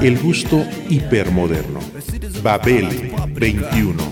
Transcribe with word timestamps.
El 0.00 0.18
gusto 0.18 0.64
hipermoderno. 0.88 1.80
Babel 2.42 3.12
21. 3.34 4.02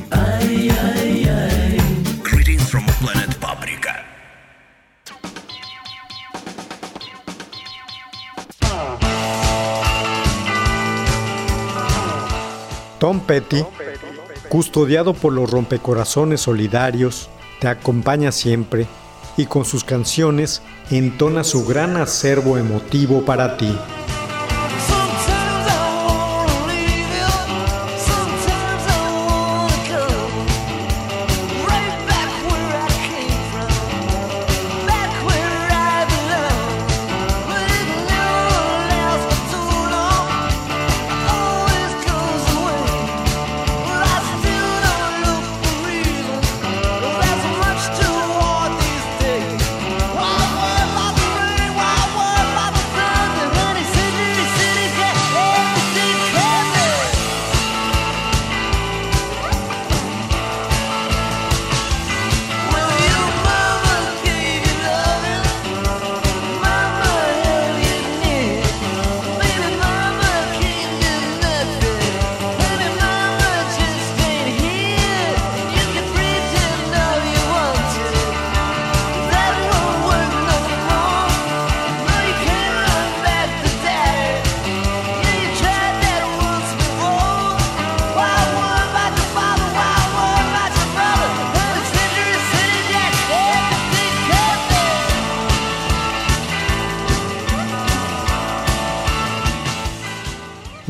Greetings 2.23 2.62
from 2.70 2.84
planet 3.01 3.34
Paprika. 3.37 4.05
Tom 12.98 13.20
Petty, 13.20 13.64
custodiado 14.48 15.14
por 15.14 15.33
los 15.33 15.50
rompecorazones 15.50 16.42
solidarios, 16.42 17.30
te 17.61 17.69
acompaña 17.69 18.30
siempre 18.30 18.87
y 19.37 19.47
con 19.47 19.64
sus 19.64 19.84
canciones 19.84 20.62
entona 20.91 21.45
su 21.45 21.64
gran 21.64 21.97
acervo 21.97 22.59
emotivo 22.59 23.25
para 23.25 23.56
ti. 23.56 23.75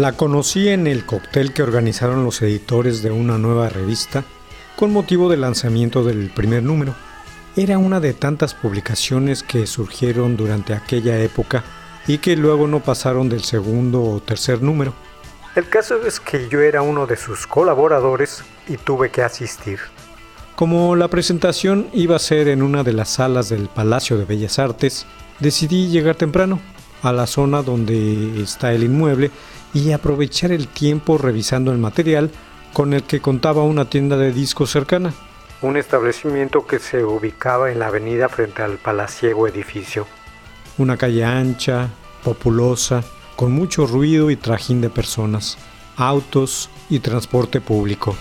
La 0.00 0.12
conocí 0.12 0.70
en 0.70 0.86
el 0.86 1.04
cóctel 1.04 1.52
que 1.52 1.62
organizaron 1.62 2.24
los 2.24 2.40
editores 2.40 3.02
de 3.02 3.10
una 3.10 3.36
nueva 3.36 3.68
revista 3.68 4.24
con 4.74 4.94
motivo 4.94 5.28
del 5.28 5.42
lanzamiento 5.42 6.02
del 6.02 6.30
primer 6.30 6.62
número. 6.62 6.94
Era 7.54 7.76
una 7.76 8.00
de 8.00 8.14
tantas 8.14 8.54
publicaciones 8.54 9.42
que 9.42 9.66
surgieron 9.66 10.38
durante 10.38 10.72
aquella 10.72 11.18
época 11.18 11.64
y 12.06 12.16
que 12.16 12.34
luego 12.34 12.66
no 12.66 12.80
pasaron 12.80 13.28
del 13.28 13.44
segundo 13.44 14.02
o 14.02 14.20
tercer 14.20 14.62
número. 14.62 14.94
El 15.54 15.68
caso 15.68 16.00
es 16.06 16.18
que 16.18 16.48
yo 16.48 16.60
era 16.62 16.80
uno 16.80 17.06
de 17.06 17.18
sus 17.18 17.46
colaboradores 17.46 18.42
y 18.68 18.78
tuve 18.78 19.10
que 19.10 19.22
asistir. 19.22 19.80
Como 20.56 20.96
la 20.96 21.08
presentación 21.08 21.88
iba 21.92 22.16
a 22.16 22.20
ser 22.20 22.48
en 22.48 22.62
una 22.62 22.84
de 22.84 22.94
las 22.94 23.10
salas 23.10 23.50
del 23.50 23.68
Palacio 23.68 24.16
de 24.16 24.24
Bellas 24.24 24.58
Artes, 24.58 25.04
decidí 25.40 25.88
llegar 25.88 26.14
temprano 26.14 26.58
a 27.02 27.12
la 27.12 27.26
zona 27.26 27.62
donde 27.62 28.42
está 28.42 28.72
el 28.72 28.84
inmueble 28.84 29.30
y 29.72 29.92
aprovechar 29.92 30.52
el 30.52 30.68
tiempo 30.68 31.18
revisando 31.18 31.72
el 31.72 31.78
material 31.78 32.30
con 32.72 32.92
el 32.92 33.02
que 33.02 33.20
contaba 33.20 33.62
una 33.62 33.84
tienda 33.84 34.16
de 34.16 34.32
discos 34.32 34.70
cercana. 34.70 35.12
Un 35.62 35.76
establecimiento 35.76 36.66
que 36.66 36.78
se 36.78 37.04
ubicaba 37.04 37.70
en 37.70 37.78
la 37.78 37.88
avenida 37.88 38.28
frente 38.28 38.62
al 38.62 38.78
palaciego 38.78 39.46
edificio. 39.46 40.06
Una 40.78 40.96
calle 40.96 41.24
ancha, 41.24 41.88
populosa, 42.24 43.04
con 43.36 43.52
mucho 43.52 43.86
ruido 43.86 44.30
y 44.30 44.36
trajín 44.36 44.80
de 44.80 44.90
personas, 44.90 45.58
autos 45.96 46.70
y 46.88 47.00
transporte 47.00 47.60
público. 47.60 48.16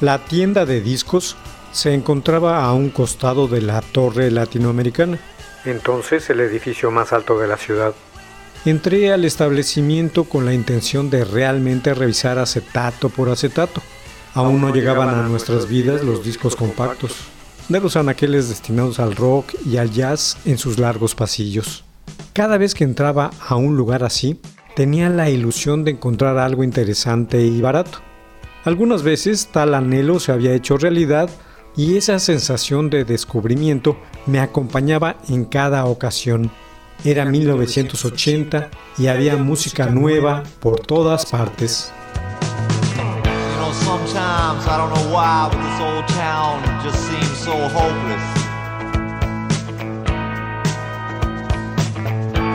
La 0.00 0.24
tienda 0.24 0.64
de 0.64 0.80
discos 0.80 1.36
se 1.72 1.92
encontraba 1.92 2.64
a 2.64 2.72
un 2.72 2.88
costado 2.88 3.48
de 3.48 3.60
la 3.60 3.82
Torre 3.82 4.30
Latinoamericana, 4.30 5.18
entonces 5.66 6.30
el 6.30 6.40
edificio 6.40 6.90
más 6.90 7.12
alto 7.12 7.38
de 7.38 7.46
la 7.46 7.58
ciudad. 7.58 7.92
Entré 8.64 9.12
al 9.12 9.26
establecimiento 9.26 10.24
con 10.24 10.46
la 10.46 10.54
intención 10.54 11.10
de 11.10 11.26
realmente 11.26 11.92
revisar 11.92 12.38
acetato 12.38 13.10
por 13.10 13.28
acetato. 13.28 13.82
Aún 14.32 14.62
no 14.62 14.72
llegaban 14.72 15.10
a 15.10 15.28
nuestras 15.28 15.68
vidas 15.68 16.02
los 16.02 16.24
discos 16.24 16.56
compactos, 16.56 17.16
de 17.68 17.80
los 17.80 17.94
anaqueles 17.96 18.48
destinados 18.48 19.00
al 19.00 19.14
rock 19.14 19.54
y 19.66 19.76
al 19.76 19.90
jazz 19.90 20.38
en 20.46 20.56
sus 20.56 20.78
largos 20.78 21.14
pasillos. 21.14 21.84
Cada 22.32 22.56
vez 22.56 22.74
que 22.74 22.84
entraba 22.84 23.32
a 23.46 23.56
un 23.56 23.76
lugar 23.76 24.02
así, 24.02 24.40
tenía 24.74 25.10
la 25.10 25.28
ilusión 25.28 25.84
de 25.84 25.90
encontrar 25.90 26.38
algo 26.38 26.64
interesante 26.64 27.42
y 27.42 27.60
barato. 27.60 28.00
Algunas 28.64 29.02
veces 29.02 29.48
tal 29.50 29.74
anhelo 29.74 30.20
se 30.20 30.32
había 30.32 30.52
hecho 30.52 30.76
realidad 30.76 31.30
y 31.76 31.96
esa 31.96 32.18
sensación 32.18 32.90
de 32.90 33.04
descubrimiento 33.04 33.96
me 34.26 34.38
acompañaba 34.38 35.16
en 35.30 35.46
cada 35.46 35.86
ocasión. 35.86 36.50
Era 37.02 37.24
1980 37.24 38.68
y 38.98 39.06
había 39.06 39.38
música 39.38 39.86
nueva 39.86 40.42
por 40.60 40.80
todas 40.80 41.24
partes. 41.24 41.90
You 42.96 43.56
know, 43.56 43.72
sometimes 43.72 44.66
I 44.66 44.76
don't 44.76 44.92
know 44.94 45.10
why, 45.10 45.48
but 45.48 45.56
this 45.56 45.80
old 45.80 46.06
town 46.08 46.62
just 46.84 46.98
seems 47.08 47.38
so 47.38 47.52
hopeless. 47.52 48.20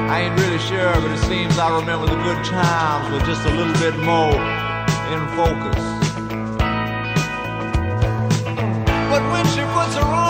I 0.07 0.21
ain't 0.21 0.39
really 0.39 0.59
sure, 0.59 0.93
but 1.01 1.09
it 1.09 1.25
seems 1.25 1.57
I 1.57 1.75
remember 1.79 2.05
the 2.05 2.21
good 2.21 2.43
times 2.45 3.11
with 3.11 3.25
just 3.25 3.43
a 3.47 3.49
little 3.49 3.73
bit 3.81 3.97
more 4.03 4.64
in 5.15 5.27
focus. 5.29 5.83
But 9.09 9.23
when 9.31 9.45
she 9.53 9.61
puts 9.73 9.95
her 9.95 10.03
on, 10.03 10.24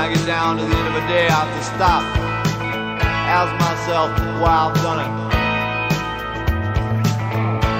I 0.00 0.08
get 0.08 0.24
down 0.24 0.56
to 0.56 0.64
the 0.64 0.74
end 0.74 0.88
of 0.88 0.96
a 0.96 1.04
day, 1.12 1.28
I 1.28 1.44
have 1.44 1.52
to 1.52 1.64
stop. 1.76 2.00
Ask 3.28 3.52
myself 3.60 4.08
why 4.40 4.48
I've 4.64 4.72
done 4.80 4.96
it. 5.04 5.12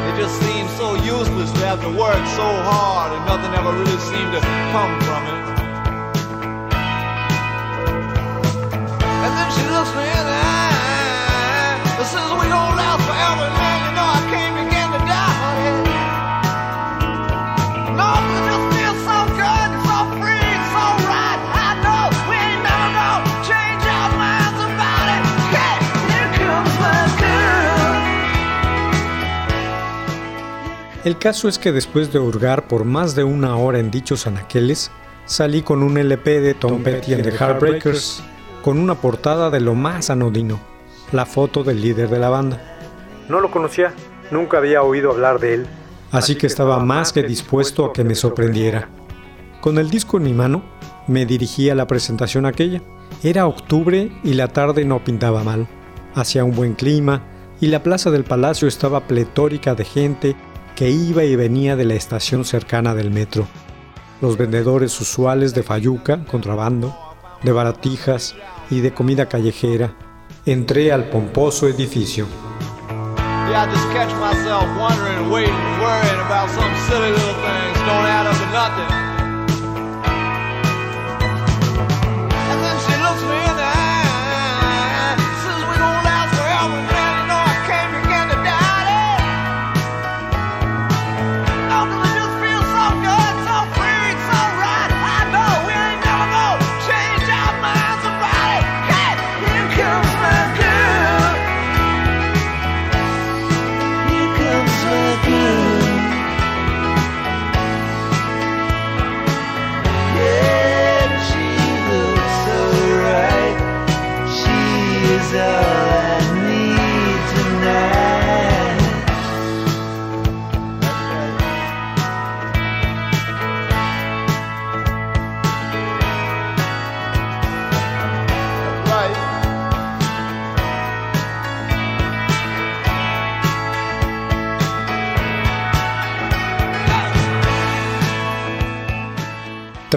It 0.04 0.20
just 0.20 0.36
seems 0.44 0.68
so 0.76 1.00
useless 1.00 1.50
to 1.50 1.64
have 1.64 1.80
to 1.80 1.88
work 1.88 2.20
so 2.36 2.44
hard 2.68 3.16
and 3.16 3.24
nothing 3.24 3.56
ever 3.56 3.72
really 3.72 3.96
seemed 4.04 4.36
to 4.36 4.42
come 4.68 4.92
from 5.00 5.22
it. 5.32 5.40
And 9.24 9.32
then 9.32 9.48
she 9.56 9.64
looks 9.72 9.92
me 9.96 10.04
in 10.04 10.24
the 10.28 10.40
eye 10.44 11.80
and 11.88 12.04
says 12.04 12.28
we 12.36 12.52
don't 12.52 12.76
El 31.02 31.16
caso 31.16 31.48
es 31.48 31.58
que 31.58 31.72
después 31.72 32.12
de 32.12 32.18
hurgar 32.18 32.68
por 32.68 32.84
más 32.84 33.14
de 33.14 33.24
una 33.24 33.56
hora 33.56 33.78
en 33.78 33.90
dichos 33.90 34.26
anaqueles, 34.26 34.90
salí 35.24 35.62
con 35.62 35.82
un 35.82 35.96
LP 35.96 36.40
de 36.40 36.52
Tom, 36.52 36.82
Petty 36.82 37.14
and 37.14 37.22
the 37.22 37.32
Heartbreakers, 37.32 38.22
con 38.62 38.78
una 38.78 38.94
portada 38.96 39.48
de 39.48 39.60
lo 39.60 39.74
más 39.74 40.10
anodino, 40.10 40.60
la 41.12 41.24
foto 41.24 41.64
del 41.64 41.80
líder 41.80 42.10
de 42.10 42.18
la 42.18 42.28
banda. 42.28 42.60
No 43.30 43.40
lo 43.40 43.50
conocía, 43.50 43.94
nunca 44.30 44.58
había 44.58 44.82
oído 44.82 45.10
hablar 45.10 45.40
de 45.40 45.54
él, 45.54 45.66
así 46.12 46.34
que 46.34 46.46
estaba 46.46 46.80
más 46.80 47.14
que 47.14 47.22
dispuesto 47.22 47.86
a 47.86 47.94
que 47.94 48.04
me 48.04 48.14
sorprendiera. 48.14 48.90
Con 49.62 49.78
el 49.78 49.88
disco 49.88 50.18
en 50.18 50.24
mi 50.24 50.34
mano, 50.34 50.62
me 51.06 51.24
dirigí 51.24 51.70
a 51.70 51.74
la 51.74 51.86
presentación 51.86 52.44
aquella. 52.44 52.82
Era 53.22 53.46
octubre 53.46 54.12
y 54.22 54.34
la 54.34 54.48
tarde 54.48 54.84
no 54.84 55.02
pintaba 55.02 55.44
mal. 55.44 55.66
Hacía 56.14 56.44
un 56.44 56.54
buen 56.54 56.74
clima 56.74 57.22
y 57.58 57.68
la 57.68 57.82
plaza 57.82 58.10
del 58.10 58.24
palacio 58.24 58.68
estaba 58.68 59.06
pletórica 59.06 59.74
de 59.74 59.84
gente 59.84 60.36
que 60.74 60.90
iba 60.90 61.24
y 61.24 61.36
venía 61.36 61.76
de 61.76 61.84
la 61.84 61.94
estación 61.94 62.44
cercana 62.44 62.94
del 62.94 63.10
metro. 63.10 63.46
Los 64.20 64.36
vendedores 64.36 65.00
usuales 65.00 65.54
de 65.54 65.62
fayuca, 65.62 66.24
contrabando, 66.24 66.96
de 67.42 67.52
baratijas 67.52 68.34
y 68.70 68.80
de 68.80 68.92
comida 68.92 69.26
callejera. 69.26 69.94
Entré 70.46 70.92
al 70.92 71.08
pomposo 71.10 71.68
edificio. 71.68 72.26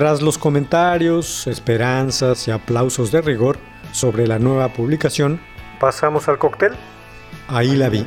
Tras 0.04 0.22
los 0.22 0.38
comentarios, 0.38 1.48
esperanzas 1.48 2.50
y 2.50 2.52
aplausos 2.52 3.10
de 3.10 3.22
rigor 3.22 3.58
sobre 3.94 4.28
la 4.28 4.38
nueva 4.38 4.68
publicación, 4.74 5.40
pasamos 5.80 6.28
al 6.28 6.38
cóctel. 6.38 6.74
Ahí 7.48 7.78
la 7.78 7.88
vi, 7.88 8.06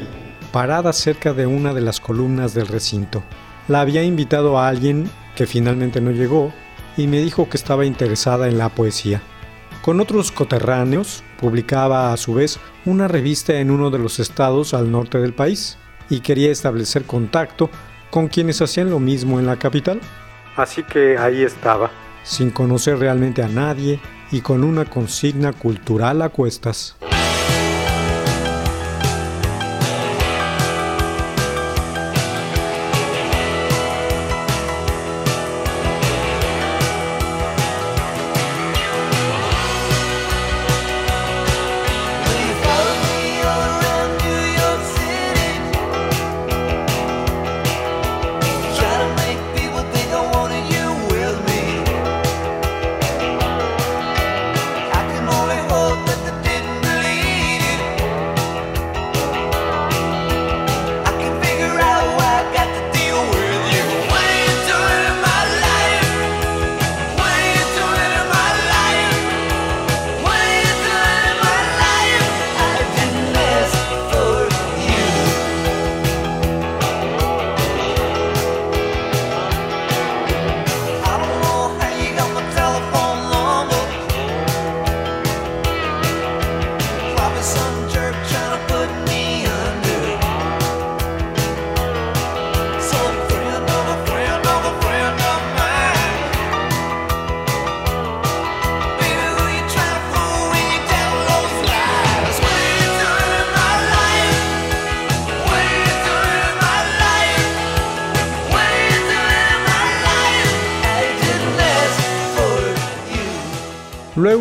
parada 0.52 0.93
cerca 0.93 1.32
de 1.32 1.46
una 1.46 1.72
de 1.72 1.81
las 1.81 1.98
columnas 1.98 2.52
del 2.52 2.66
recinto. 2.66 3.22
La 3.66 3.81
había 3.81 4.02
invitado 4.02 4.58
a 4.58 4.69
alguien 4.69 5.08
que 5.37 5.46
finalmente 5.46 6.02
no 6.02 6.10
llegó 6.10 6.52
y 6.98 7.06
me 7.06 7.22
dijo 7.22 7.48
que 7.48 7.56
estaba 7.56 7.87
interesada 7.87 8.46
en 8.46 8.58
la 8.58 8.69
poesía. 8.69 9.22
Con 9.81 9.98
otros 9.98 10.31
coterráneos, 10.31 11.25
publicaba 11.40 12.12
a 12.12 12.19
su 12.19 12.34
vez 12.34 12.60
una 12.84 13.08
revista 13.08 13.55
en 13.55 13.70
uno 13.70 13.88
de 13.88 14.00
los 14.00 14.19
estados 14.19 14.74
al 14.74 14.93
norte 14.93 15.17
del 15.17 15.32
país 15.32 15.79
y 16.10 16.20
quería 16.20 16.53
establecer 16.53 17.05
contacto 17.05 17.70
con 18.10 18.29
quienes 18.29 18.60
hacían 18.60 18.91
lo 18.91 19.00
mismo 19.00 19.41
en 19.41 19.46
la 19.46 19.56
capital. 19.56 19.98
Así 20.56 20.82
que 20.82 21.19
ahí 21.19 21.43
estaba, 21.43 21.91
sin 22.22 22.51
conocer 22.51 22.98
realmente 22.98 23.43
a 23.43 23.48
nadie 23.48 24.01
y 24.32 24.41
con 24.41 24.65
una 24.65 24.84
consigna 24.84 25.53
cultural 25.53 26.22
a 26.22 26.31
cuestas. 26.31 26.96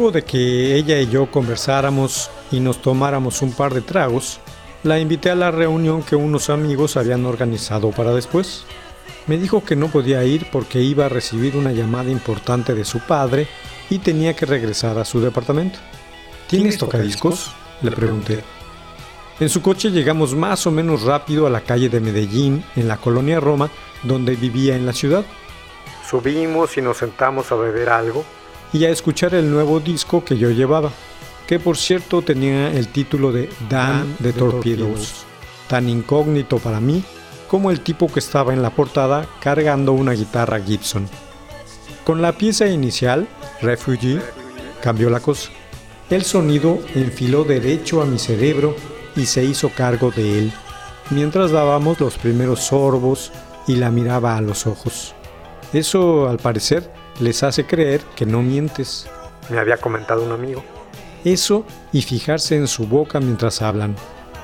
Luego 0.05 0.19
de 0.19 0.23
que 0.23 0.75
ella 0.75 0.99
y 0.99 1.07
yo 1.07 1.31
conversáramos 1.31 2.29
y 2.51 2.59
nos 2.59 2.79
tomáramos 2.79 3.41
un 3.41 3.53
par 3.53 3.73
de 3.73 3.81
tragos, 3.81 4.39
la 4.83 4.99
invité 4.99 5.31
a 5.31 5.35
la 5.35 5.49
reunión 5.49 6.03
que 6.03 6.15
unos 6.15 6.51
amigos 6.51 6.95
habían 6.95 7.25
organizado 7.25 7.89
para 7.89 8.13
después. 8.13 8.65
Me 9.25 9.39
dijo 9.39 9.63
que 9.63 9.75
no 9.75 9.87
podía 9.87 10.23
ir 10.23 10.47
porque 10.51 10.79
iba 10.79 11.07
a 11.07 11.09
recibir 11.09 11.57
una 11.57 11.71
llamada 11.71 12.11
importante 12.11 12.75
de 12.75 12.85
su 12.85 12.99
padre 12.99 13.47
y 13.89 13.97
tenía 13.97 14.35
que 14.35 14.45
regresar 14.45 14.99
a 14.99 15.05
su 15.05 15.21
departamento. 15.21 15.79
¿Tienes 16.47 16.77
tocadiscos? 16.77 17.51
Le 17.81 17.89
pregunté. 17.89 18.43
En 19.39 19.49
su 19.49 19.63
coche 19.63 19.89
llegamos 19.89 20.35
más 20.35 20.67
o 20.67 20.71
menos 20.71 21.01
rápido 21.01 21.47
a 21.47 21.49
la 21.49 21.61
calle 21.61 21.89
de 21.89 21.99
Medellín, 21.99 22.63
en 22.75 22.87
la 22.87 22.97
colonia 22.97 23.39
Roma, 23.39 23.71
donde 24.03 24.35
vivía 24.35 24.75
en 24.75 24.85
la 24.85 24.93
ciudad. 24.93 25.25
Subimos 26.07 26.77
y 26.77 26.83
nos 26.83 26.97
sentamos 26.97 27.51
a 27.51 27.55
beber 27.55 27.89
algo 27.89 28.23
y 28.73 28.85
a 28.85 28.89
escuchar 28.89 29.33
el 29.35 29.49
nuevo 29.49 29.79
disco 29.79 30.23
que 30.23 30.37
yo 30.37 30.49
llevaba, 30.51 30.91
que 31.47 31.59
por 31.59 31.77
cierto 31.77 32.21
tenía 32.21 32.71
el 32.71 32.87
título 32.89 33.31
de 33.31 33.49
Dan 33.69 34.15
de 34.19 34.33
Torpedoes, 34.33 35.25
tan 35.67 35.89
incógnito 35.89 36.57
para 36.57 36.79
mí 36.79 37.03
como 37.47 37.71
el 37.71 37.81
tipo 37.81 38.11
que 38.11 38.19
estaba 38.19 38.53
en 38.53 38.61
la 38.61 38.71
portada 38.71 39.27
cargando 39.39 39.93
una 39.93 40.13
guitarra 40.13 40.59
Gibson. 40.59 41.07
Con 42.03 42.21
la 42.21 42.33
pieza 42.33 42.67
inicial, 42.67 43.27
Refugee, 43.61 44.19
cambió 44.81 45.09
la 45.09 45.19
cosa. 45.19 45.51
El 46.09 46.23
sonido 46.23 46.79
enfiló 46.93 47.43
derecho 47.43 48.01
a 48.01 48.05
mi 48.05 48.19
cerebro 48.19 48.75
y 49.15 49.25
se 49.25 49.43
hizo 49.43 49.69
cargo 49.69 50.11
de 50.11 50.39
él, 50.39 50.53
mientras 51.09 51.51
dábamos 51.51 51.99
los 51.99 52.17
primeros 52.17 52.59
sorbos 52.61 53.31
y 53.67 53.75
la 53.75 53.89
miraba 53.89 54.37
a 54.37 54.41
los 54.41 54.67
ojos. 54.67 55.15
Eso, 55.73 56.29
al 56.29 56.37
parecer, 56.37 56.91
les 57.19 57.43
hace 57.43 57.65
creer 57.65 58.01
que 58.15 58.25
no 58.25 58.41
mientes, 58.41 59.07
me 59.49 59.59
había 59.59 59.77
comentado 59.77 60.23
un 60.23 60.31
amigo. 60.31 60.63
Eso 61.23 61.65
y 61.91 62.01
fijarse 62.01 62.55
en 62.55 62.67
su 62.67 62.87
boca 62.87 63.19
mientras 63.19 63.61
hablan. 63.61 63.95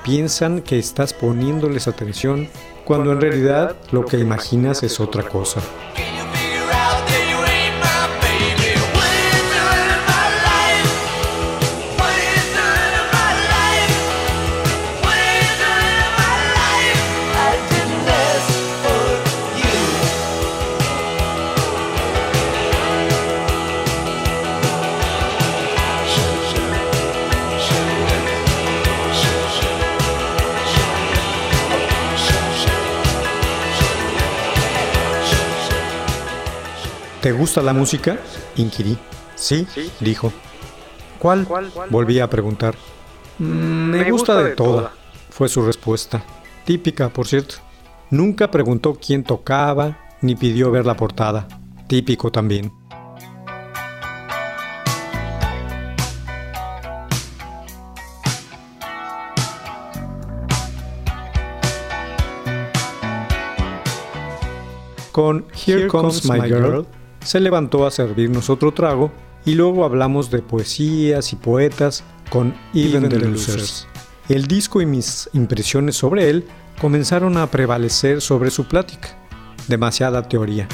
Piensan 0.04 0.62
que 0.62 0.80
estás 0.80 1.14
poniéndoles 1.14 1.88
atención 1.88 2.50
cuando 2.86 3.12
en 3.12 3.22
realidad 3.22 3.76
lo 3.92 4.06
que 4.06 4.18
imaginas 4.18 4.82
es 4.84 5.00
otra 5.00 5.24
cosa. 5.24 5.62
¿Te 37.22 37.32
gusta 37.32 37.62
la 37.62 37.74
música? 37.74 38.18
Inquirí. 38.56 38.98
Sí, 39.36 39.68
dijo. 40.00 40.32
¿Cuál? 41.20 41.48
Volví 41.90 42.20
a 42.20 42.30
preguntar. 42.30 42.76
"Mm, 43.38 43.46
me 43.92 44.12
gusta 44.12 44.42
de 44.42 44.56
toda, 44.56 44.92
fue 45.30 45.48
su 45.48 45.62
respuesta. 45.64 46.24
Típica, 46.66 47.10
por 47.10 47.28
cierto. 47.28 47.56
Nunca 48.10 48.50
preguntó 48.50 48.96
quién 48.96 49.24
tocaba, 49.24 49.98
ni 50.22 50.36
pidió 50.36 50.72
ver 50.72 50.86
la 50.86 50.96
portada. 50.96 51.48
Típico 51.88 52.32
también. 52.32 52.72
Con 65.12 65.46
Here 65.54 65.88
Comes 65.88 66.26
My 66.30 66.42
Girl 66.48 66.86
se 67.24 67.40
levantó 67.40 67.86
a 67.86 67.92
servirnos 67.92 68.50
otro 68.50 68.74
trago 68.74 69.12
y 69.46 69.56
luego 69.56 69.86
hablamos 69.86 70.30
de 70.32 70.40
poesías 70.40 71.34
y 71.34 71.36
poetas 71.36 72.04
con 72.30 72.54
Even 72.74 73.10
the 73.10 73.20
Losers. 73.20 73.88
El 74.30 74.48
disco 74.48 74.82
y 74.82 74.86
mis 74.86 75.30
impresiones 75.34 75.96
sobre 75.96 76.30
él 76.30 76.46
comenzaron 76.80 77.38
a 77.38 77.48
prevalecer 77.48 78.22
sobre 78.22 78.50
su 78.52 78.66
plática. 78.66 79.10
Demasiada 79.68 80.28
teoría. 80.28 80.68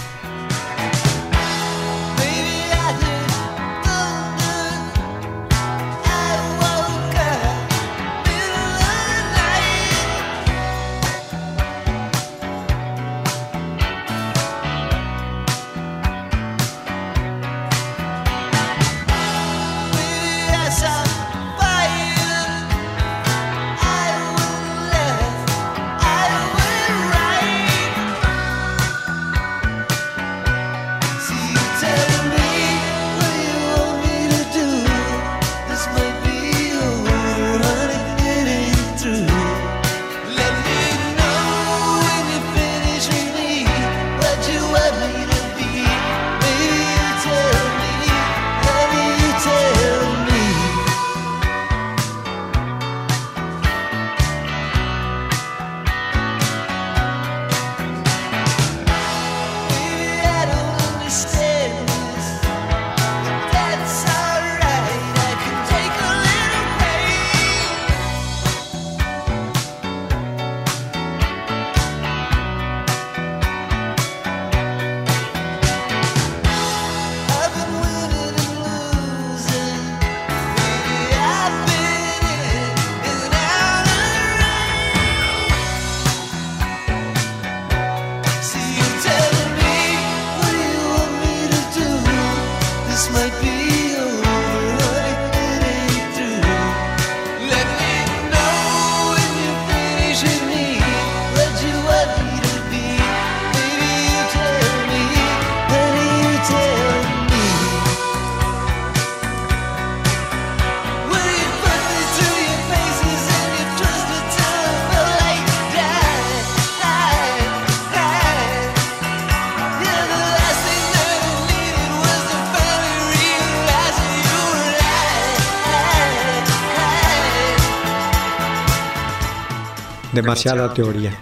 Demasiada 130.21 130.73
teoría. 130.73 131.17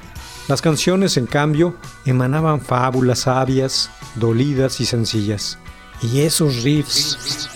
Las 0.48 0.62
canciones, 0.62 1.18
en 1.18 1.26
cambio, 1.26 1.76
emanaban 2.06 2.62
fábulas 2.62 3.20
sabias, 3.20 3.90
dolidas 4.16 4.80
y 4.80 4.86
sencillas. 4.86 5.58
Y 6.02 6.22
esos 6.22 6.64
riffs... 6.64 7.50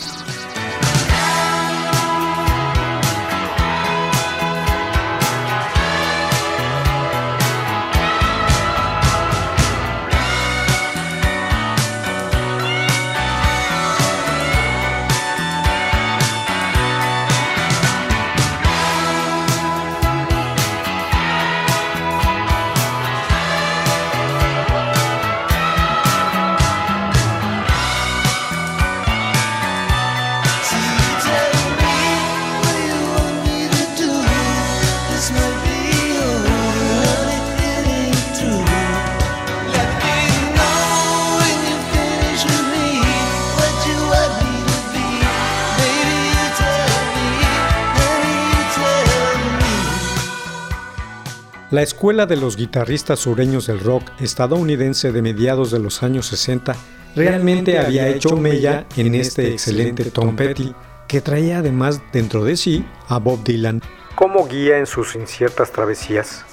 La 51.71 51.81
escuela 51.83 52.25
de 52.25 52.35
los 52.35 52.57
guitarristas 52.57 53.19
sureños 53.19 53.67
del 53.67 53.79
rock 53.79 54.03
estadounidense 54.19 55.11
de 55.11 55.21
mediados 55.21 55.71
de 55.71 55.79
los 55.79 56.01
años 56.01 56.25
60 56.27 56.75
realmente 57.15 57.77
había 57.77 58.07
hecho 58.07 58.35
mella 58.35 58.87
en 58.97 59.15
este 59.15 59.51
excelente 59.51 60.05
Tom 60.05 60.35
Petty, 60.35 60.73
que 61.07 61.21
traía 61.21 61.59
además 61.59 62.01
dentro 62.11 62.43
de 62.43 62.57
sí 62.57 62.83
a 63.07 63.19
Bob 63.19 63.43
Dylan 63.43 63.81
como 64.19 64.45
guía 64.49 64.77
en 64.79 64.85
sus 64.85 65.15
inciertas 65.15 65.71
travesías. 65.71 66.43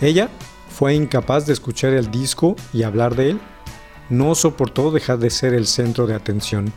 Ella 0.00 0.30
fue 0.70 0.94
incapaz 0.94 1.44
de 1.44 1.52
escuchar 1.52 1.92
el 1.92 2.10
disco 2.10 2.56
y 2.72 2.84
hablar 2.84 3.14
de 3.14 3.32
él. 3.32 3.40
No 4.08 4.34
soportó 4.34 4.90
dejar 4.90 5.18
de 5.18 5.28
ser 5.28 5.52
el 5.52 5.66
centro 5.66 6.06
de 6.06 6.14
atención. 6.14 6.72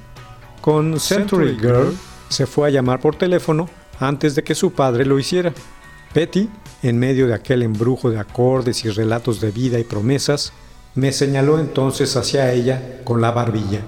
Con 0.59 0.99
Century 0.99 1.57
Girl 1.57 1.95
se 2.27 2.47
fue 2.47 2.67
a 2.67 2.69
llamar 2.69 2.99
por 2.99 3.15
teléfono 3.15 3.69
antes 3.97 4.35
de 4.35 4.43
que 4.43 4.55
su 4.55 4.73
padre 4.73 5.05
lo 5.05 5.17
hiciera. 5.17 5.53
Petty, 6.13 6.49
en 6.81 6.97
medio 6.97 7.27
de 7.27 7.35
aquel 7.35 7.61
embrujo 7.61 8.09
de 8.09 8.19
acordes 8.19 8.83
y 8.85 8.89
relatos 8.89 9.41
de 9.41 9.51
vida 9.51 9.79
y 9.79 9.83
promesas, 9.83 10.53
me 10.95 11.11
señaló 11.11 11.59
entonces 11.59 12.15
hacia 12.15 12.51
ella 12.51 13.01
con 13.03 13.21
la 13.21 13.31
barbilla. 13.31 13.81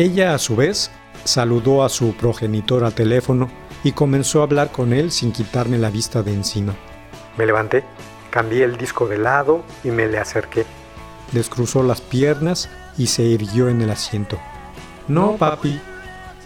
Ella, 0.00 0.32
a 0.32 0.38
su 0.38 0.56
vez, 0.56 0.90
saludó 1.24 1.84
a 1.84 1.90
su 1.90 2.14
progenitor 2.14 2.84
al 2.84 2.94
teléfono 2.94 3.50
y 3.84 3.92
comenzó 3.92 4.40
a 4.40 4.44
hablar 4.44 4.72
con 4.72 4.94
él 4.94 5.12
sin 5.12 5.30
quitarme 5.30 5.76
la 5.76 5.90
vista 5.90 6.22
de 6.22 6.32
encima. 6.32 6.74
Me 7.36 7.44
levanté, 7.44 7.84
cambié 8.30 8.64
el 8.64 8.78
disco 8.78 9.06
de 9.06 9.18
lado 9.18 9.62
y 9.84 9.88
me 9.88 10.08
le 10.08 10.16
acerqué. 10.16 10.64
Descruzó 11.32 11.82
las 11.82 12.00
piernas 12.00 12.70
y 12.96 13.08
se 13.08 13.24
irguió 13.24 13.68
en 13.68 13.82
el 13.82 13.90
asiento. 13.90 14.38
No, 15.06 15.36
papi. 15.36 15.78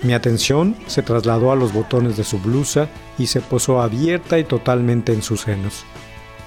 Mi 0.02 0.14
atención 0.14 0.74
se 0.88 1.02
trasladó 1.02 1.52
a 1.52 1.56
los 1.56 1.72
botones 1.72 2.16
de 2.16 2.24
su 2.24 2.40
blusa 2.40 2.88
y 3.18 3.28
se 3.28 3.40
posó 3.40 3.80
abierta 3.80 4.36
y 4.36 4.42
totalmente 4.42 5.12
en 5.12 5.22
sus 5.22 5.42
senos. 5.42 5.84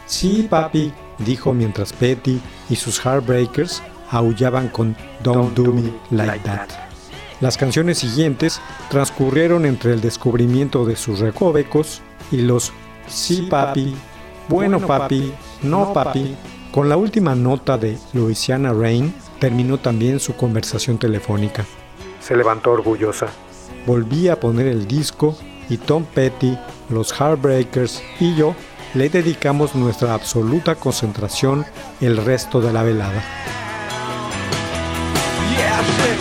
Sí, 0.07 0.45
papi, 0.49 0.91
dijo 1.19 1.53
mientras 1.53 1.93
Petty 1.93 2.41
y 2.69 2.75
sus 2.75 2.99
Heartbreakers 2.99 3.81
aullaban 4.11 4.67
con 4.67 4.93
Don't 5.23 5.55
Do 5.55 5.71
Me 5.71 5.93
Like 6.11 6.43
That. 6.43 6.87
Las 7.39 7.58
canciones 7.58 8.00
siguientes 8.00 8.60
transcurrieron 8.89 9.65
entre 9.65 9.93
el 9.93 10.02
descubrimiento 10.02 10.86
de 10.86 10.95
sus 10.95 11.19
recovecos 11.19 12.02
y 12.32 12.38
los 12.38 12.73
Sí, 13.08 13.43
papi, 13.43 13.95
bueno, 14.50 14.80
papi, 14.80 15.32
no, 15.63 15.93
papi. 15.93 16.36
Con 16.71 16.89
la 16.89 16.97
última 16.97 17.36
nota 17.36 17.78
de 17.78 17.97
Louisiana 18.13 18.73
Rain 18.73 19.13
terminó 19.39 19.78
también 19.78 20.19
su 20.19 20.36
conversación 20.36 20.97
telefónica. 20.97 21.65
Se 22.19 22.36
levantó 22.36 22.71
orgullosa. 22.71 23.28
Volví 23.86 24.28
a 24.28 24.39
poner 24.39 24.67
el 24.67 24.88
disco 24.88 25.38
y 25.69 25.78
Tom 25.78 26.04
Petty, 26.06 26.58
los 26.89 27.13
Heartbreakers 27.13 28.04
y 28.19 28.36
yo 28.36 28.54
le 28.93 29.10
dedicamos 29.10 29.76
nuestra 29.76 30.13
absoluta 30.13 30.76
concentración 30.76 31.65
el 32.02 32.17
resto 32.17 32.60
de 32.60 32.73
la 32.73 32.84
velada. 32.84 33.23
Yeah, 35.56 36.16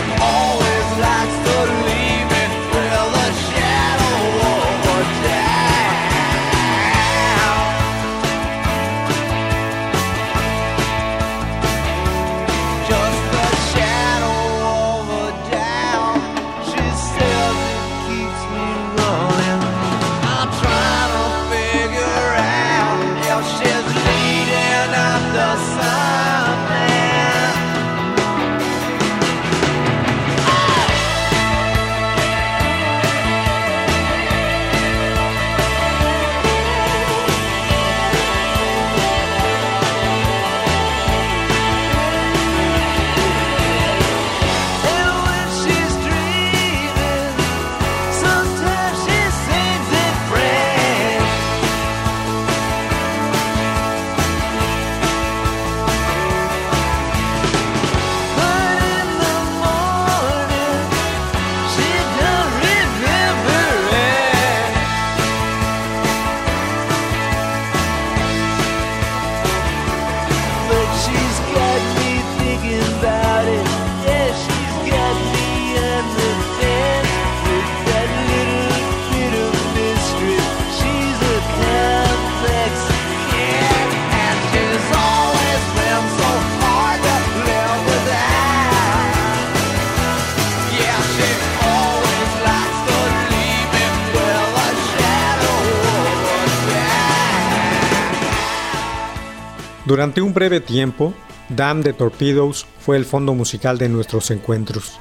Durante 99.87 100.21
un 100.21 100.35
breve 100.35 100.61
tiempo, 100.61 101.15
Dam 101.49 101.81
de 101.81 101.93
Torpedoes 101.93 102.67
fue 102.81 102.97
el 102.97 103.05
fondo 103.05 103.35
musical 103.35 103.79
de 103.79 103.89
nuestros 103.89 104.33
encuentros. 104.33 104.99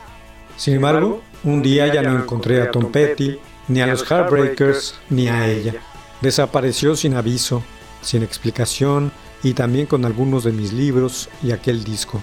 Sin 0.57 0.75
embargo, 0.75 1.23
un 1.43 1.63
día 1.63 1.91
ya 1.91 2.03
no 2.03 2.19
encontré 2.19 2.61
a 2.61 2.69
Tom 2.69 2.91
Petty, 2.91 3.39
ni 3.67 3.81
a 3.81 3.87
los 3.87 4.03
Heartbreakers, 4.03 4.93
ni 5.09 5.27
a 5.27 5.49
ella. 5.49 5.73
Desapareció 6.21 6.95
sin 6.95 7.15
aviso, 7.15 7.63
sin 8.03 8.21
explicación 8.21 9.11
y 9.41 9.55
también 9.55 9.87
con 9.87 10.05
algunos 10.05 10.43
de 10.43 10.51
mis 10.51 10.71
libros 10.71 11.29
y 11.41 11.51
aquel 11.51 11.83
disco. 11.83 12.21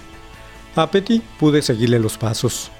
A 0.77 0.89
Petty 0.89 1.21
pude 1.39 1.61
seguirle 1.61 1.99
los 1.99 2.17
pasos. 2.17 2.71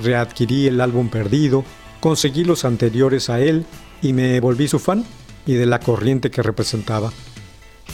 Readquirí 0.00 0.68
el 0.68 0.80
álbum 0.80 1.08
perdido, 1.08 1.64
conseguí 1.98 2.44
los 2.44 2.64
anteriores 2.64 3.28
a 3.30 3.40
él 3.40 3.66
y 4.00 4.12
me 4.12 4.38
volví 4.38 4.68
su 4.68 4.78
fan 4.78 5.04
y 5.44 5.54
de 5.54 5.66
la 5.66 5.80
corriente 5.80 6.30
que 6.30 6.42
representaba. 6.42 7.12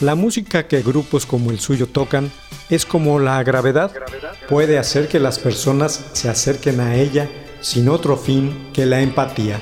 La 0.01 0.15
música 0.15 0.67
que 0.67 0.83
grupos 0.83 1.27
como 1.27 1.51
el 1.51 1.61
suyo 1.61 1.87
tocan 1.87 2.31
es 2.71 2.87
como 2.87 3.19
la 3.19 3.43
gravedad. 3.43 3.93
Puede 4.49 4.79
hacer 4.79 5.09
que 5.09 5.19
las 5.19 5.39
personas 5.39 6.07
se 6.13 6.29
acerquen 6.29 6.81
a 6.81 6.95
ella 6.97 7.29
sin 7.61 7.89
otro 7.89 8.17
fin 8.17 8.71
que 8.73 8.87
la 8.87 9.01
empatía. 9.01 9.61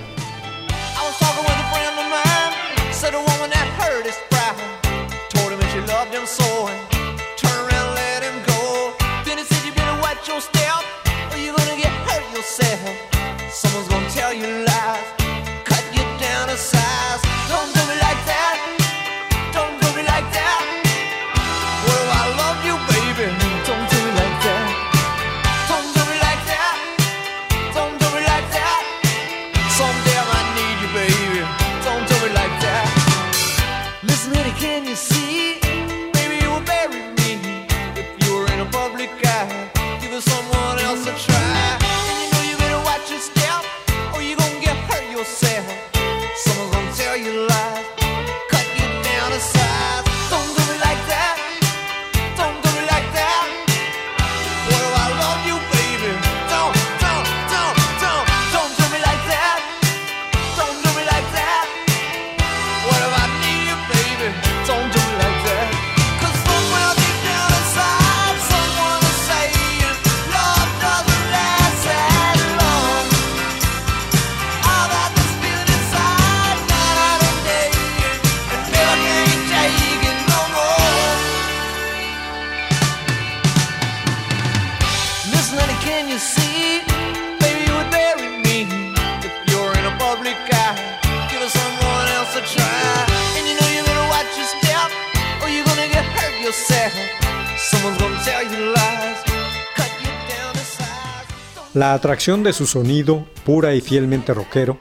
La 101.79 101.95
atracción 101.95 102.43
de 102.43 102.53
su 102.53 102.67
sonido, 102.67 103.25
pura 103.45 103.73
y 103.77 103.81
fielmente 103.81 104.35
rockero, 104.35 104.81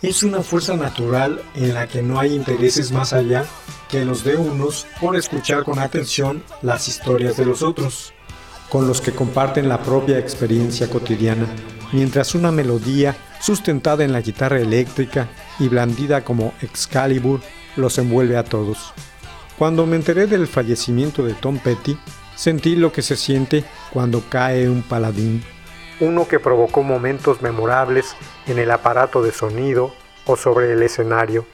es 0.00 0.22
una 0.22 0.42
fuerza 0.42 0.76
natural 0.76 1.42
en 1.56 1.74
la 1.74 1.88
que 1.88 2.02
no 2.02 2.20
hay 2.20 2.36
intereses 2.36 2.92
más 2.92 3.12
allá 3.12 3.44
que 3.88 4.04
los 4.04 4.22
de 4.22 4.36
unos 4.36 4.86
por 5.00 5.16
escuchar 5.16 5.64
con 5.64 5.80
atención 5.80 6.44
las 6.62 6.86
historias 6.86 7.36
de 7.36 7.46
los 7.46 7.64
otros, 7.64 8.12
con 8.68 8.86
los 8.86 9.00
que 9.00 9.10
comparten 9.10 9.68
la 9.68 9.82
propia 9.82 10.20
experiencia 10.20 10.88
cotidiana, 10.88 11.48
mientras 11.90 12.36
una 12.36 12.52
melodía 12.52 13.16
sustentada 13.40 14.04
en 14.04 14.12
la 14.12 14.20
guitarra 14.20 14.60
eléctrica 14.60 15.28
y 15.58 15.66
blandida 15.66 16.22
como 16.22 16.54
Excalibur 16.62 17.40
los 17.74 17.98
envuelve 17.98 18.36
a 18.36 18.44
todos. 18.44 18.92
Cuando 19.58 19.84
me 19.84 19.96
enteré 19.96 20.28
del 20.28 20.46
fallecimiento 20.46 21.24
de 21.24 21.34
Tom 21.34 21.58
Petty, 21.58 21.98
sentí 22.36 22.76
lo 22.76 22.92
que 22.92 23.02
se 23.02 23.16
siente 23.16 23.64
cuando 23.92 24.22
cae 24.30 24.68
un 24.68 24.82
paladín 24.82 25.42
uno 26.00 26.28
que 26.28 26.40
provocó 26.40 26.82
momentos 26.82 27.42
memorables 27.42 28.14
en 28.46 28.58
el 28.58 28.70
aparato 28.70 29.22
de 29.22 29.32
sonido 29.32 29.92
o 30.26 30.36
sobre 30.36 30.72
el 30.72 30.82
escenario, 30.82 31.46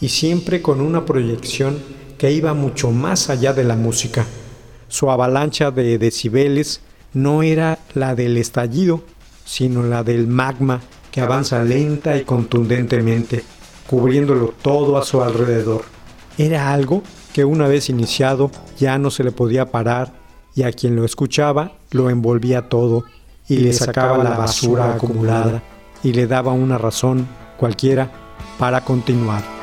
y 0.00 0.10
siempre 0.10 0.62
con 0.62 0.80
una 0.80 1.04
proyección 1.04 1.78
que 2.18 2.32
iba 2.32 2.52
mucho 2.54 2.90
más 2.90 3.30
allá 3.30 3.52
de 3.52 3.64
la 3.64 3.76
música. 3.76 4.26
Su 4.88 5.10
avalancha 5.10 5.70
de 5.70 5.98
decibeles 5.98 6.80
no 7.14 7.42
era 7.42 7.78
la 7.94 8.14
del 8.14 8.36
estallido, 8.36 9.02
sino 9.44 9.82
la 9.82 10.02
del 10.02 10.26
magma 10.26 10.80
que 11.10 11.20
avanza 11.20 11.62
lenta 11.62 12.16
y 12.16 12.24
contundentemente, 12.24 13.44
cubriéndolo 13.88 14.54
todo 14.60 14.98
a 14.98 15.04
su 15.04 15.22
alrededor. 15.22 15.84
Era 16.36 16.72
algo 16.72 17.02
que 17.32 17.44
una 17.44 17.66
vez 17.66 17.88
iniciado 17.88 18.50
ya 18.78 18.98
no 18.98 19.10
se 19.10 19.24
le 19.24 19.32
podía 19.32 19.70
parar 19.70 20.12
y 20.54 20.64
a 20.64 20.72
quien 20.72 20.96
lo 20.96 21.04
escuchaba 21.04 21.72
lo 21.90 22.10
envolvía 22.10 22.68
todo 22.68 23.04
y 23.48 23.56
le 23.58 23.72
sacaba 23.72 24.22
la 24.22 24.30
basura 24.30 24.94
acumulada 24.94 25.62
y 26.02 26.12
le 26.12 26.26
daba 26.26 26.52
una 26.52 26.78
razón 26.78 27.26
cualquiera 27.56 28.10
para 28.58 28.82
continuar. 28.82 29.57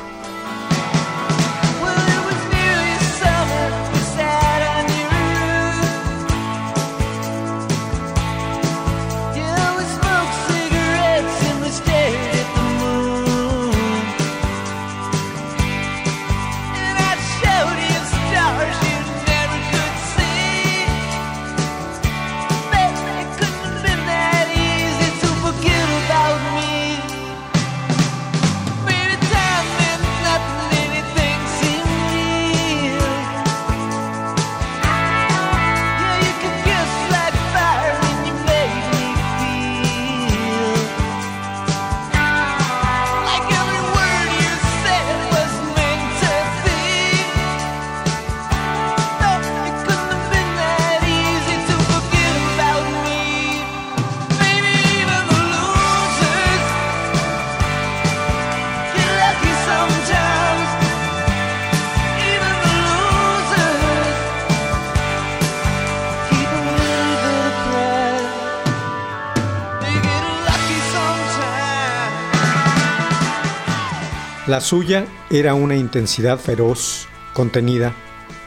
La 74.46 74.60
suya 74.60 75.06
era 75.28 75.54
una 75.54 75.74
intensidad 75.74 76.38
feroz, 76.38 77.08
contenida, 77.32 77.92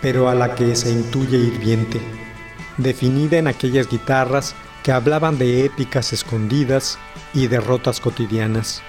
pero 0.01 0.29
a 0.29 0.33
la 0.33 0.55
que 0.55 0.73
se 0.77 0.91
intuye 0.91 1.38
hirviente, 1.38 1.99
definida 2.77 3.38
en 3.38 3.47
aquellas 3.47 3.89
guitarras 3.89 4.55
que 4.81 4.93
hablaban 4.93 5.38
de 5.38 5.65
épicas 5.65 6.13
escondidas 6.13 6.97
y 7.33 7.47
derrotas 7.47 7.99
cotidianas, 7.99 8.81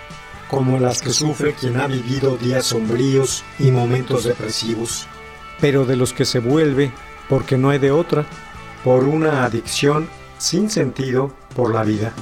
como 0.48 0.78
las 0.78 1.02
que 1.02 1.10
sufre 1.10 1.54
quien 1.54 1.80
ha 1.80 1.88
vivido 1.88 2.36
días 2.36 2.66
sombríos 2.66 3.42
y 3.58 3.72
momentos 3.72 4.22
depresivos, 4.22 5.08
pero 5.60 5.84
de 5.84 5.96
los 5.96 6.12
que 6.12 6.24
se 6.24 6.38
vuelve, 6.38 6.92
porque 7.28 7.58
no 7.58 7.70
hay 7.70 7.80
de 7.80 7.90
otra, 7.90 8.24
por 8.84 9.02
una 9.02 9.44
adicción 9.44 10.08
sin 10.38 10.70
sentido 10.70 11.34
por 11.56 11.74
la 11.74 11.82
vida. 11.82 12.12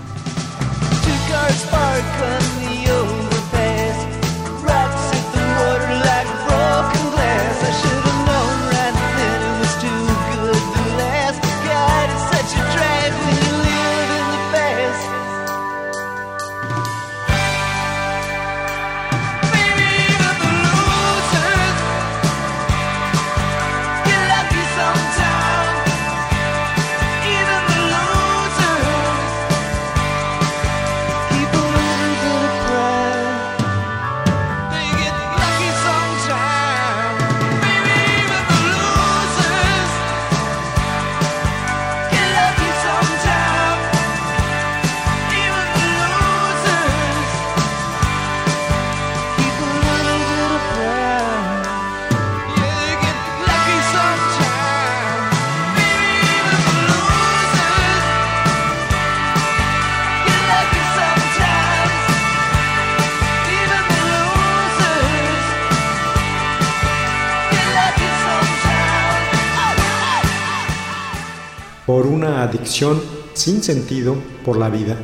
Adicción 72.49 73.01
sin 73.35 73.63
sentido 73.63 74.17
por 74.45 74.57
la 74.57 74.69
vida. 74.69 74.97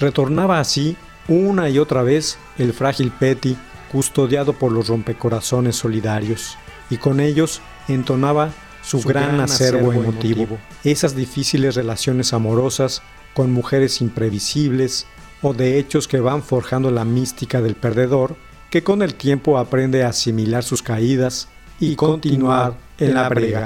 Retornaba 0.00 0.60
así 0.60 0.96
una 1.28 1.68
y 1.70 1.78
otra 1.78 2.02
vez 2.02 2.38
el 2.58 2.72
frágil 2.72 3.10
Petty, 3.10 3.56
custodiado 3.90 4.52
por 4.52 4.72
los 4.72 4.88
rompecorazones 4.88 5.76
solidarios, 5.76 6.58
y 6.90 6.96
con 6.96 7.20
ellos 7.20 7.62
entonaba 7.88 8.50
su, 8.82 9.00
gran, 9.00 9.40
acervo, 9.40 9.92
emotivo, 9.92 10.58
esas 10.82 11.16
difíciles 11.16 11.74
relaciones 11.74 12.32
amorosas 12.34 13.02
con 13.34 13.50
mujeres 13.52 14.00
imprevisibles 14.00 15.06
o 15.42 15.54
de 15.54 15.78
hechos 15.78 16.06
que 16.08 16.20
van 16.20 16.42
forjando 16.42 16.90
la 16.90 17.04
mística 17.04 17.62
del 17.62 17.74
perdedor, 17.74 18.36
que 18.70 18.82
con 18.82 19.02
el 19.02 19.14
tiempo 19.14 19.58
aprende 19.58 20.04
a 20.04 20.08
asimilar 20.08 20.64
sus 20.64 20.82
caídas 20.82 21.48
y 21.80 21.96
continuar 21.96 22.74
en 22.98 23.14
la 23.14 23.28
brega. 23.28 23.64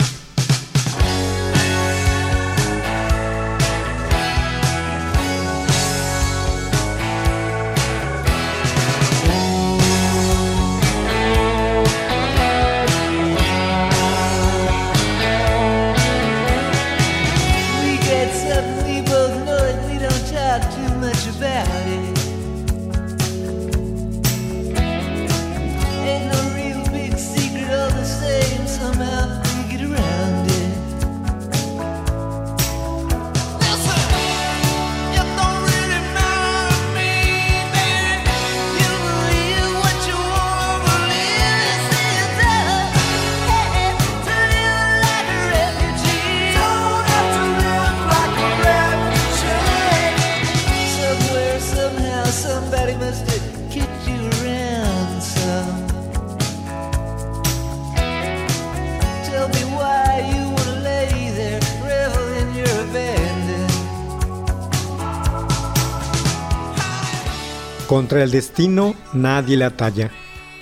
Contra 68.08 68.24
el 68.24 68.30
destino 68.30 68.94
nadie 69.12 69.58
la 69.58 69.68
talla, 69.68 70.10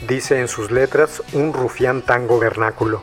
dice 0.09 0.41
en 0.41 0.49
sus 0.49 0.73
letras 0.73 1.23
un 1.33 1.53
rufián 1.53 2.03
tango 2.03 2.41
vernáculo. 2.41 3.03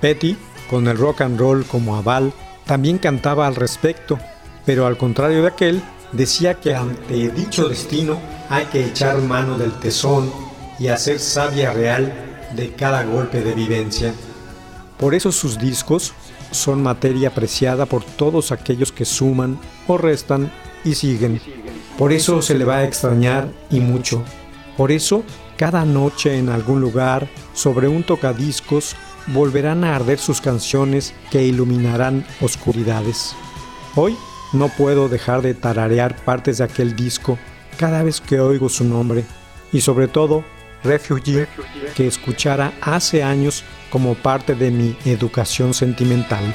Petty, 0.00 0.36
con 0.68 0.88
el 0.88 0.98
rock 0.98 1.20
and 1.20 1.38
roll 1.38 1.64
como 1.64 1.94
aval, 1.94 2.32
también 2.66 2.98
cantaba 2.98 3.46
al 3.46 3.54
respecto, 3.54 4.18
pero 4.66 4.86
al 4.86 4.96
contrario 4.96 5.42
de 5.42 5.46
aquel, 5.46 5.82
decía 6.10 6.54
que 6.54 6.74
ante 6.74 7.30
dicho 7.30 7.68
destino 7.68 8.18
hay 8.48 8.64
que 8.64 8.84
echar 8.84 9.18
mano 9.18 9.56
del 9.56 9.70
tesón 9.74 10.32
y 10.80 10.88
hacer 10.88 11.20
sabia 11.20 11.72
real 11.72 12.12
de 12.56 12.72
cada 12.72 13.04
golpe 13.04 13.40
de 13.40 13.54
vivencia. 13.54 14.12
Por 14.98 15.14
eso 15.14 15.30
sus 15.30 15.60
discos 15.60 16.12
son 16.50 16.82
materia 16.82 17.28
apreciada 17.28 17.86
por 17.86 18.02
todos 18.02 18.50
aquellos 18.50 18.90
que 18.90 19.04
suman 19.04 19.60
o 19.86 19.96
restan 19.96 20.50
y 20.84 20.96
siguen. 20.96 21.40
Por 22.00 22.14
eso 22.14 22.40
se 22.40 22.54
le 22.54 22.64
va 22.64 22.78
a 22.78 22.84
extrañar 22.84 23.50
y 23.70 23.78
mucho. 23.78 24.24
Por 24.78 24.90
eso, 24.90 25.22
cada 25.58 25.84
noche 25.84 26.38
en 26.38 26.48
algún 26.48 26.80
lugar, 26.80 27.28
sobre 27.52 27.88
un 27.88 28.04
tocadiscos, 28.04 28.96
volverán 29.26 29.84
a 29.84 29.96
arder 29.96 30.18
sus 30.18 30.40
canciones 30.40 31.12
que 31.30 31.44
iluminarán 31.44 32.24
oscuridades. 32.40 33.36
Hoy 33.96 34.16
no 34.54 34.68
puedo 34.68 35.10
dejar 35.10 35.42
de 35.42 35.52
tararear 35.52 36.16
partes 36.24 36.56
de 36.56 36.64
aquel 36.64 36.96
disco 36.96 37.36
cada 37.76 38.02
vez 38.02 38.22
que 38.22 38.40
oigo 38.40 38.70
su 38.70 38.84
nombre 38.84 39.26
y 39.70 39.82
sobre 39.82 40.08
todo 40.08 40.42
Refugee 40.82 41.46
que 41.94 42.06
escuchara 42.06 42.72
hace 42.80 43.22
años 43.22 43.62
como 43.90 44.14
parte 44.14 44.54
de 44.54 44.70
mi 44.70 44.96
educación 45.04 45.74
sentimental. 45.74 46.54